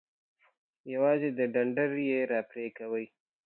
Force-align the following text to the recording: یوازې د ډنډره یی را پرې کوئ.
یوازې 0.93 1.29
د 1.37 1.39
ډنډره 1.53 1.99
یی 2.09 2.21
را 2.31 2.41
پرې 2.49 2.65
کوئ. 2.77 3.05